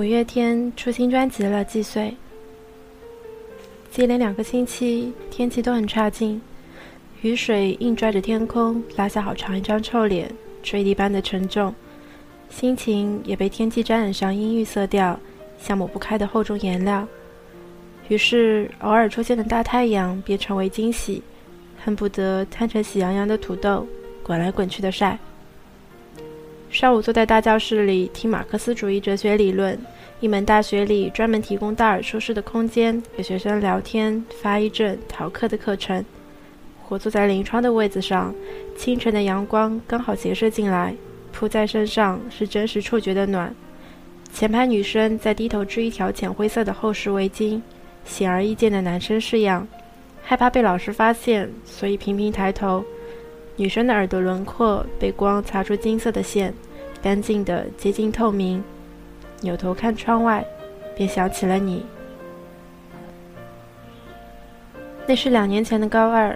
[0.00, 2.16] 五月天出新专辑了，季岁。
[3.90, 6.40] 接连两个星期，天气都很差劲，
[7.20, 10.32] 雨水硬拽着天空，拉下好长一张臭脸，
[10.62, 11.74] 坠地般的沉重。
[12.48, 15.20] 心情也被天气沾染上阴郁色调，
[15.58, 17.06] 像抹不开的厚重颜料。
[18.08, 21.22] 于是，偶尔出现的大太阳便成为惊喜，
[21.84, 23.86] 恨不得摊成喜羊羊的土豆，
[24.22, 25.18] 滚来滚去的晒。
[26.70, 29.76] 上午坐在大教室里听马克思主义哲学理论，
[30.20, 36.04] 一门大学里专门提供大耳舒适的空间给学生聊天、发一阵、逃课的课程。
[36.88, 38.32] 我坐在临窗的位子上，
[38.76, 40.94] 清晨的阳光刚好斜射进来，
[41.32, 43.52] 扑在身上是真实触觉的暖。
[44.32, 47.60] 前排女生在低头织一条浅灰色的厚实围巾，
[48.04, 49.66] 显而易见的男生式样，
[50.22, 52.84] 害怕被老师发现，所以频频抬头。
[53.60, 56.50] 女生的耳朵轮廓被光擦出金色的线，
[57.02, 58.64] 干净的接近透明。
[59.42, 60.42] 扭头看窗外，
[60.96, 61.84] 便想起了你。
[65.06, 66.34] 那是两年前的高二。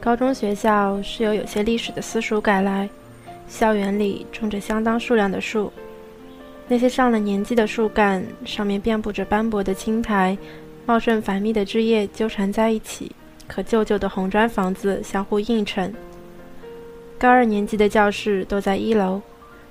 [0.00, 2.90] 高中学校是由有些历史的私塾改来，
[3.46, 5.72] 校园里种着相当数量的树。
[6.66, 10.36] 那些上了年纪的树干上面遍布着斑驳的青苔，
[10.84, 13.12] 茂盛繁密的枝叶纠缠在一起。
[13.48, 15.92] 和旧旧的红砖房子相互映衬。
[17.18, 19.20] 高二年级的教室都在一楼，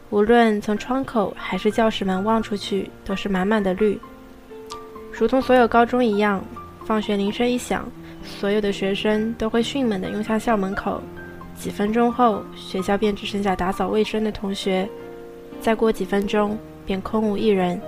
[0.10, 4.00] 无论从窗口还是教室门望出去，都是满满的绿。
[5.12, 6.44] 如同所有高中一样，
[6.86, 7.88] 放学铃声一响，
[8.24, 11.02] 所有的学生都会迅猛地涌向校门口。
[11.56, 14.86] 几分钟后，学校便只剩下打扫卫生的同学；
[15.62, 17.80] 再过几分钟，便空无一人。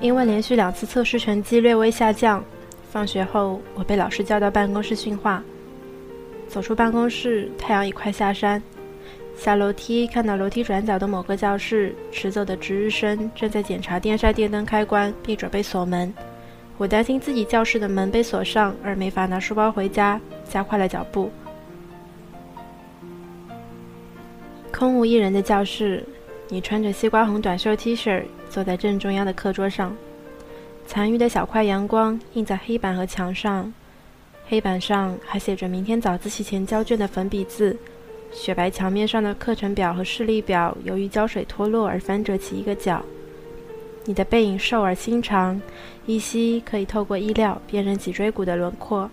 [0.00, 2.44] 因为连续两次测试成绩略微下降。
[2.94, 5.42] 放学后，我被老师叫到办公室训话。
[6.46, 8.62] 走出办公室，太阳已快下山。
[9.36, 16.14] 下楼梯，看到楼梯转角的某个教室，迟走的值日生正在检查电扇电灯开关，并准备锁门。
[16.78, 21.32] 我担心自己教室的门被锁上，而没法拿书包回家，加快了脚步。
[24.70, 26.04] 空无一人的教室，
[26.48, 29.92] 你穿着西瓜红短袖 T 恤，坐在正中央的课桌上。
[30.86, 33.72] 残余的小块阳光映在黑板和墙上，
[34.46, 37.76] 黑板上还写着明天早自习前交卷的粉笔字。
[38.30, 43.04] 雪白墙面上的课程表和视力表由于胶水脱落而翻折起一个角。
[44.04, 45.60] 你的背影瘦而心长，
[46.04, 49.10] 依稀可以透过衣料辨认脊椎骨的轮廓。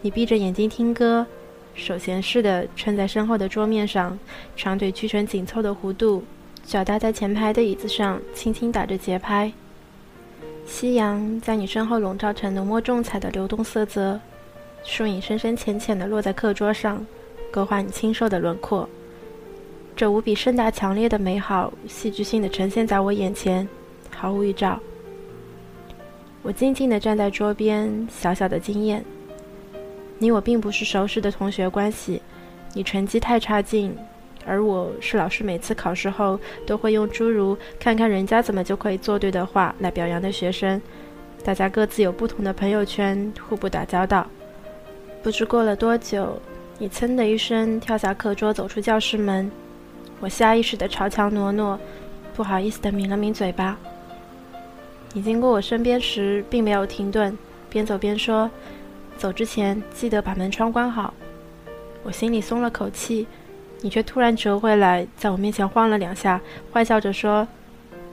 [0.00, 1.26] 你闭着眼睛听歌，
[1.74, 4.18] 手闲似的撑在身后的桌面上，
[4.56, 6.24] 长腿屈成紧凑的弧度，
[6.64, 9.52] 脚搭在前排的椅子上，轻轻打着节拍。
[10.68, 14.20] 夕阳在你身后笼罩成浓墨重彩的流动色泽，
[14.84, 17.04] 树影深深浅浅地落在课桌上，
[17.50, 18.86] 勾画你清瘦的轮廓。
[19.96, 23.66] 这无比盛大强烈的美好，戏剧性地呈现在我眼前，
[24.14, 24.78] 毫无预兆。
[26.42, 29.02] 我静静地站在桌边，小小的惊艳。
[30.18, 32.20] 你我并不是熟识的同学关系，
[32.74, 33.96] 你成绩太差劲。
[34.48, 40.80] 而我是老师每次考试后都会用诸如“看看人家怎么就可以做对”的话来表扬的学生。
[41.44, 44.26] 大家各自有不同的朋友圈，互不打交道。
[45.22, 46.40] 不知过了多久，
[46.78, 49.50] 你噌的一声跳下课桌，走出教室门。
[50.18, 51.78] 我下意识地朝墙挪挪，
[52.34, 53.78] 不好意思地抿了抿嘴巴。
[55.12, 57.36] 你经过我身边时，并没有停顿，
[57.68, 58.50] 边走边说
[59.18, 61.12] ：“走之前记得把门窗关好。”
[62.02, 63.26] 我心里松了口气。
[63.80, 66.40] 你却突然折回来，在我面前晃了两下，
[66.72, 67.46] 坏笑着说：“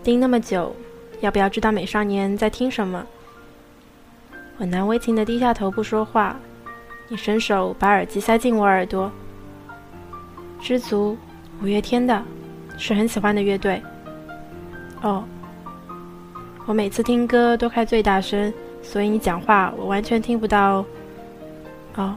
[0.04, 0.76] 盯那么久，
[1.22, 3.06] 要不要知道美少年在听什么？”
[4.58, 6.36] 我难为情地低下头不说话。
[7.08, 9.12] 你伸手把耳机塞进我耳朵。
[10.62, 11.18] 知足，
[11.62, 12.24] 五月天的，
[12.78, 13.82] 是很喜欢的乐队。
[15.02, 15.24] 哦，
[16.66, 20.86] 我每次听歌都开最大声，所以你讲话我完全听不到。
[21.96, 22.16] 哦。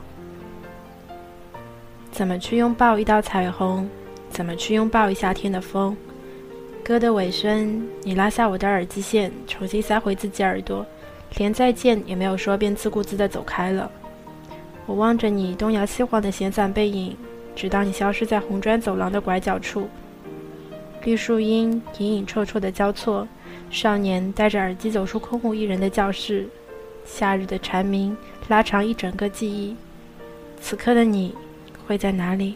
[2.18, 3.88] 怎么去拥抱一道彩虹？
[4.28, 5.96] 怎么去拥抱一夏天的风？
[6.82, 10.84] 歌的尾声，你拉下我的耳机线，重新塞回自己耳朵，
[11.36, 13.88] 连再见也没有说，便自顾自地走开了。
[14.84, 17.16] 我望着你东摇西晃的闲散背影，
[17.54, 19.88] 直到你消失在红砖走廊的拐角处。
[21.04, 23.28] 绿树荫隐隐绰绰的交错，
[23.70, 26.48] 少年戴着耳机走出空无一人的教室。
[27.04, 28.16] 夏日的蝉鸣
[28.48, 29.76] 拉长一整个记忆。
[30.60, 31.32] 此刻的你。
[31.88, 32.54] 会在哪里？